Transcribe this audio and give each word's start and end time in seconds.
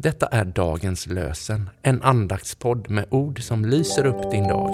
Detta 0.00 0.26
är 0.26 0.44
dagens 0.44 1.06
lösen, 1.06 1.70
en 1.82 2.02
andaktspodd 2.02 2.90
med 2.90 3.04
ord 3.10 3.42
som 3.42 3.64
lyser 3.64 4.06
upp 4.06 4.30
din 4.30 4.48
dag. 4.48 4.70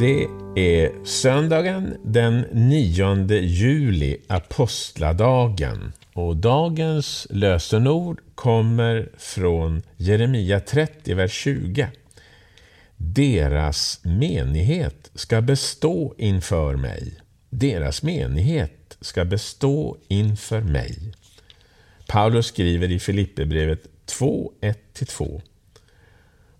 Det 0.00 0.26
är 0.54 1.04
söndagen 1.04 1.96
den 2.04 2.40
9 2.52 3.40
juli, 3.40 4.16
apostladagen. 4.28 5.92
Och 6.12 6.36
dagens 6.36 7.26
lösenord 7.30 8.20
kommer 8.34 9.08
från 9.18 9.82
Jeremia 9.96 10.60
30, 10.60 11.14
vers 11.14 11.32
20. 11.32 11.88
Deras 12.96 14.00
menighet 14.02 15.10
ska 15.14 15.40
bestå 15.40 16.14
inför 16.18 16.76
mig. 16.76 17.20
Deras 17.50 18.02
menighet 18.02 18.96
ska 19.00 19.24
bestå 19.24 19.96
inför 20.08 20.60
mig. 20.60 21.12
Paulus 22.06 22.46
skriver 22.46 22.92
i 22.92 22.98
Filipperbrevet 22.98 24.06
2, 24.06 24.52
1-2. 24.94 25.42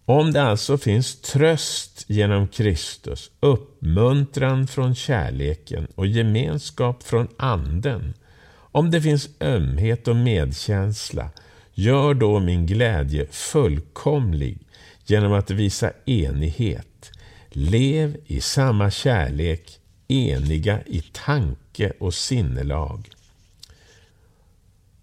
Om 0.05 0.33
det 0.33 0.43
alltså 0.43 0.79
finns 0.79 1.21
tröst 1.21 2.05
genom 2.09 2.49
Kristus, 2.49 3.31
uppmuntran 3.41 4.67
från 4.67 4.95
kärleken 4.95 5.87
och 5.95 6.07
gemenskap 6.07 7.03
från 7.03 7.29
Anden, 7.37 8.15
om 8.53 8.91
det 8.91 9.03
finns 9.03 9.29
ömhet 9.41 10.09
och 10.09 10.17
medkänsla, 10.17 11.31
gör 11.79 12.15
då 12.15 12.41
min 12.41 12.67
glädje 12.67 13.27
fullkomlig 13.31 14.59
genom 15.07 15.33
att 15.33 15.51
visa 15.51 15.93
enighet. 16.07 17.11
Lev 17.49 18.17
i 18.27 18.41
samma 18.41 18.91
kärlek, 18.91 19.79
eniga 20.09 20.81
i 20.87 21.03
tanke 21.13 21.93
och 21.99 22.15
sinnelag. 22.15 23.09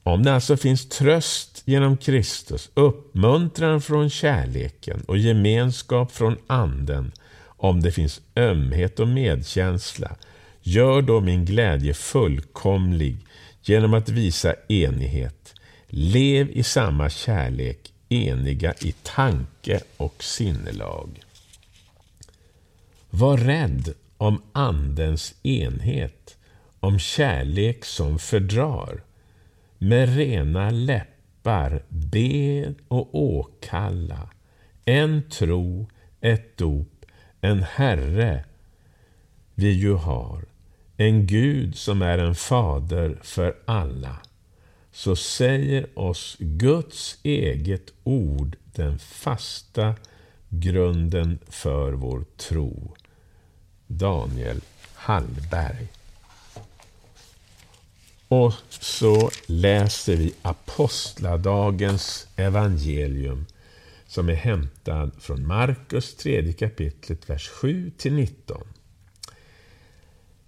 Om 0.03 0.23
det 0.23 0.33
alltså 0.33 0.57
finns 0.57 0.89
tröst 0.89 1.61
genom 1.65 1.97
Kristus, 1.97 2.69
uppmuntran 2.73 3.81
från 3.81 4.09
kärleken 4.09 5.03
och 5.07 5.17
gemenskap 5.17 6.11
från 6.11 6.37
Anden, 6.47 7.11
om 7.45 7.81
det 7.81 7.91
finns 7.91 8.21
ömhet 8.35 8.99
och 8.99 9.07
medkänsla, 9.07 10.15
gör 10.61 11.01
då 11.01 11.19
min 11.19 11.45
glädje 11.45 11.93
fullkomlig 11.93 13.17
genom 13.63 13.93
att 13.93 14.09
visa 14.09 14.55
enighet. 14.67 15.53
Lev 15.87 16.49
i 16.51 16.63
samma 16.63 17.09
kärlek, 17.09 17.93
eniga 18.09 18.73
i 18.81 18.91
tanke 19.03 19.79
och 19.97 20.23
sinnelag. 20.23 21.19
Var 23.09 23.37
rädd 23.37 23.93
om 24.17 24.41
Andens 24.51 25.33
enhet, 25.43 26.37
om 26.79 26.99
kärlek 26.99 27.85
som 27.85 28.19
fördrar. 28.19 29.03
Med 29.77 30.15
rena 30.15 30.69
läppar 30.69 31.83
be 31.89 32.73
och 32.87 33.15
åkalla. 33.15 34.29
En 34.85 35.29
tro, 35.29 35.87
ett 36.21 36.57
dop, 36.57 37.05
en 37.41 37.63
Herre 37.63 38.43
vi 39.55 39.71
ju 39.71 39.93
har. 39.93 40.45
En 40.97 41.27
Gud 41.27 41.75
som 41.75 42.01
är 42.01 42.17
en 42.17 42.35
fader 42.35 43.19
för 43.21 43.55
alla 43.65 44.17
så 44.91 45.15
säger 45.15 45.99
oss 45.99 46.35
Guds 46.39 47.17
eget 47.23 47.93
ord 48.03 48.55
den 48.63 48.99
fasta 48.99 49.95
grunden 50.49 51.39
för 51.47 51.93
vår 51.93 52.25
tro. 52.37 52.95
Daniel 53.87 54.61
Hallberg. 54.93 55.87
Och 58.27 58.53
så 58.69 59.31
läser 59.45 60.15
vi 60.15 60.33
Apostladagens 60.41 62.27
evangelium 62.35 63.45
som 64.07 64.29
är 64.29 64.33
hämtad 64.33 65.11
från 65.19 65.47
Markus 65.47 66.15
3 66.15 66.53
kapitlet, 66.53 67.29
vers 67.29 67.49
7 67.49 67.91
19. 68.03 68.63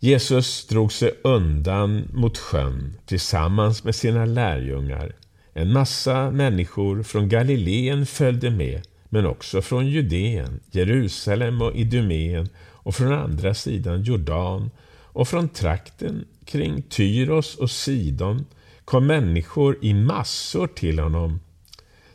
Jesus 0.05 0.67
drog 0.67 0.91
sig 0.91 1.11
undan 1.23 2.09
mot 2.13 2.37
sjön 2.37 2.97
tillsammans 3.05 3.83
med 3.83 3.95
sina 3.95 4.25
lärjungar. 4.25 5.15
En 5.53 5.73
massa 5.73 6.31
människor 6.31 7.03
från 7.03 7.29
Galileen 7.29 8.05
följde 8.05 8.49
med, 8.49 8.87
men 9.09 9.25
också 9.25 9.61
från 9.61 9.87
Judeen, 9.87 10.59
Jerusalem 10.71 11.61
och 11.61 11.75
Idumeen 11.75 12.49
och 12.57 12.95
från 12.95 13.13
andra 13.13 13.53
sidan 13.53 14.03
Jordan 14.03 14.69
och 14.89 15.27
från 15.27 15.49
trakten 15.49 16.25
kring 16.45 16.81
Tyros 16.81 17.55
och 17.55 17.71
Sidon 17.71 18.45
kom 18.85 19.07
människor 19.07 19.77
i 19.81 19.93
massor 19.93 20.67
till 20.67 20.99
honom 20.99 21.39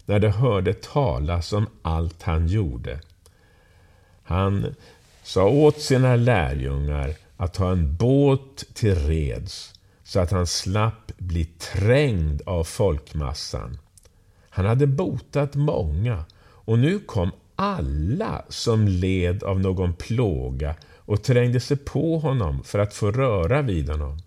när 0.05 0.19
de 0.19 0.29
hörde 0.29 0.75
talas 0.75 1.53
om 1.53 1.67
allt 1.83 2.23
han 2.23 2.49
gjorde. 2.49 3.01
Han 4.23 4.75
sa 5.23 5.49
åt 5.49 5.81
sina 5.81 6.17
lärjungar 6.17 7.15
att 7.41 7.57
ha 7.57 7.73
en 7.73 7.97
båt 7.97 8.75
till 8.75 8.95
reds 8.95 9.75
så 10.05 10.21
att 10.21 10.31
han 10.31 10.47
slapp 10.47 11.13
bli 11.19 11.45
trängd 11.45 12.43
av 12.47 12.65
folkmassan. 12.65 13.79
Han 14.51 14.67
hade 14.67 14.87
botat 14.87 15.55
många 15.55 16.25
och 16.43 16.79
nu 16.79 16.99
kom 16.99 17.31
alla 17.57 18.45
som 18.49 18.89
led 18.89 19.43
av 19.43 19.61
någon 19.61 19.95
plåga 19.95 20.75
och 20.97 21.23
trängde 21.23 21.61
sig 21.61 21.77
på 21.77 22.19
honom 22.19 22.63
för 22.65 22.79
att 22.79 22.95
få 22.95 23.11
röra 23.11 23.63
vid 23.63 23.89
honom. 23.89 24.19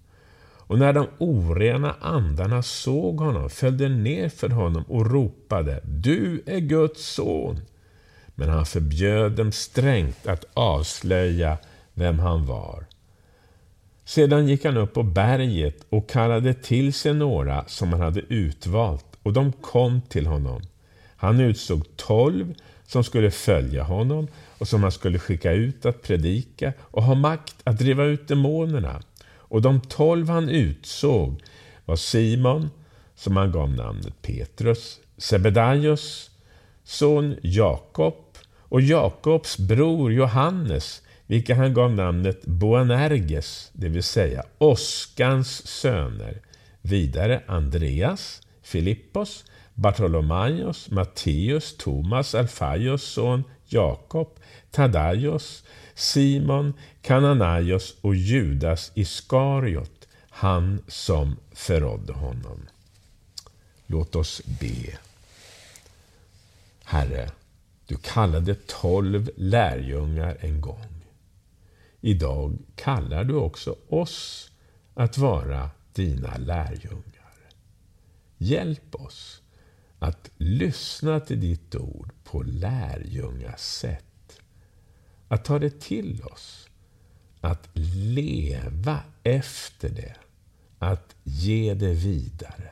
Och 0.58 0.80
när 0.80 0.94
de 0.94 1.08
orena 1.18 1.96
andarna 2.02 2.64
såg 2.64 3.20
honom 3.20 3.50
följde 3.50 3.90
ner 3.90 4.30
för 4.30 4.50
honom 4.50 4.84
och 4.84 5.12
ropade 5.12 5.82
Du 5.84 6.44
är 6.46 6.60
Guds 6.60 7.06
son. 7.06 7.60
Men 8.36 8.50
han 8.50 8.66
förbjöd 8.66 9.32
dem 9.32 9.52
strängt 9.52 10.28
att 10.28 10.46
avslöja 10.54 11.58
vem 11.94 12.20
han 12.20 12.46
var. 12.46 12.86
Sedan 14.06 14.48
gick 14.48 14.66
han 14.66 14.78
upp 14.78 14.94
på 14.94 15.04
berget 15.04 15.86
och 15.90 16.10
kallade 16.10 16.54
till 16.54 16.94
sig 16.94 17.14
några 17.14 17.66
som 17.68 17.90
han 17.90 18.02
hade 18.02 18.22
utvalt 18.30 19.06
och 19.24 19.34
de 19.34 19.52
kom 19.52 20.02
till 20.02 20.28
honom. 20.28 20.62
Han 21.16 21.40
utsåg 21.40 21.98
tolv 21.98 22.54
som 22.88 23.04
skulle 23.04 23.32
följa 23.32 23.84
honom 23.84 24.28
och 24.58 24.68
som 24.68 24.84
han 24.84 24.92
skulle 24.92 25.20
skicka 25.20 25.52
ut 25.52 25.86
att 25.86 26.02
predika 26.02 26.74
och 26.80 27.04
ha 27.04 27.16
makt 27.16 27.56
att 27.64 27.80
driva 27.80 28.04
ut 28.04 28.28
demonerna. 28.28 29.02
Och 29.26 29.62
de 29.62 29.82
tolv 29.82 30.30
han 30.30 30.50
utsåg 30.50 31.44
var 31.86 31.96
Simon, 31.96 32.70
som 33.16 33.38
han 33.38 33.52
gav 33.52 33.70
namnet 33.70 34.22
Petrus, 34.22 35.00
Sebedaios 35.18 36.30
son 36.84 37.36
Jakob 37.42 38.16
och 38.58 38.82
Jakobs 38.82 39.58
bror 39.58 40.14
Johannes, 40.14 41.02
vilka 41.28 41.56
han 41.56 41.74
gav 41.74 41.92
namnet 41.94 42.46
Boanerges, 42.46 43.72
det 43.74 43.90
vill 43.90 44.04
säga 44.04 44.44
Oskans 44.58 45.68
söner. 45.68 46.42
Vidare 46.82 47.42
Andreas, 47.48 48.42
Filippos, 48.62 49.46
Bartolomaios, 49.74 50.90
Matteus, 50.92 51.78
Thomas, 51.78 52.36
Alfaios 52.36 53.04
son 53.04 53.44
Jakob, 53.66 54.40
Tadaios, 54.72 55.64
Simon, 55.96 56.74
Kananaios 57.02 57.96
och 58.02 58.16
Judas 58.16 58.92
Iskariot, 58.94 60.08
han 60.30 60.84
som 60.88 61.36
förrådde 61.52 62.14
honom. 62.14 62.68
Låt 63.88 64.16
oss 64.16 64.42
be. 64.60 64.98
Herre, 66.84 67.30
du 67.88 67.98
kallade 67.98 68.56
tolv 68.56 69.30
lärjungar 69.36 70.38
en 70.40 70.62
gång. 70.62 70.93
Idag 72.06 72.58
kallar 72.76 73.24
du 73.24 73.36
också 73.36 73.76
oss 73.90 74.52
att 74.94 75.18
vara 75.18 75.70
dina 75.94 76.38
lärjungar. 76.38 77.34
Hjälp 78.38 78.96
oss 78.96 79.42
att 80.00 80.30
lyssna 80.38 81.20
till 81.20 81.42
ditt 81.42 81.76
ord 81.76 82.12
på 82.24 82.44
lärjungasätt. 82.44 84.40
Att 85.28 85.46
ta 85.46 85.60
det 85.60 85.80
till 85.82 86.24
oss. 86.24 86.70
Att 87.42 87.70
leva 87.74 89.00
efter 89.24 89.90
det. 89.90 90.16
Att 90.80 91.16
ge 91.24 91.74
det 91.74 91.94
vidare. 91.94 92.72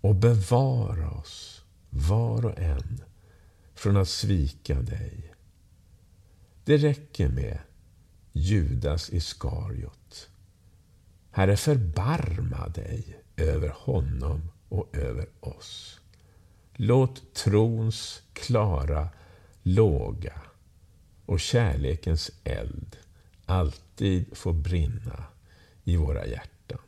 Och 0.00 0.14
bevara 0.14 1.10
oss, 1.10 1.64
var 1.90 2.46
och 2.46 2.58
en, 2.58 3.00
från 3.74 3.96
att 3.96 4.08
svika 4.08 4.74
dig. 4.74 5.34
Det 6.64 6.76
räcker 6.76 7.28
med 7.28 7.58
Judas 8.32 9.10
Iskariot. 9.10 10.28
Herre, 11.30 11.56
förbarma 11.56 12.68
dig 12.68 13.18
över 13.36 13.68
honom 13.68 14.50
och 14.68 14.96
över 14.96 15.28
oss. 15.40 16.00
Låt 16.74 17.34
trons 17.34 18.22
klara 18.32 19.08
låga 19.62 20.40
och 21.26 21.40
kärlekens 21.40 22.30
eld 22.44 22.96
alltid 23.46 24.36
få 24.36 24.52
brinna 24.52 25.24
i 25.84 25.96
våra 25.96 26.26
hjärtan. 26.26 26.78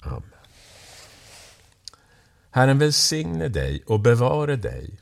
Amen. 0.00 0.22
Herren 2.50 2.78
välsigne 2.78 3.48
dig 3.48 3.82
och 3.86 4.00
bevare 4.00 4.56
dig. 4.56 4.98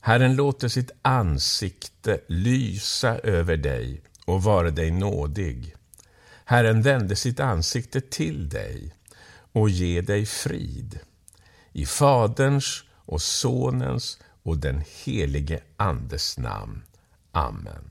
Herren 0.00 0.36
låter 0.36 0.68
sitt 0.68 0.90
ansikte 1.02 2.20
lysa 2.26 3.18
över 3.18 3.56
dig 3.56 4.02
och 4.28 4.42
vare 4.42 4.70
dig 4.70 4.90
nådig. 4.90 5.74
Herren 6.44 6.82
vände 6.82 7.16
sitt 7.16 7.40
ansikte 7.40 8.00
till 8.00 8.48
dig 8.48 8.94
och 9.52 9.70
ge 9.70 10.00
dig 10.00 10.26
frid. 10.26 10.98
I 11.72 11.86
Faderns 11.86 12.84
och 12.94 13.22
Sonens 13.22 14.18
och 14.42 14.58
den 14.58 14.82
helige 15.04 15.60
Andes 15.76 16.38
namn. 16.38 16.82
Amen. 17.32 17.90